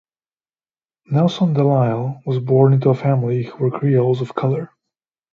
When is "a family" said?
2.89-3.43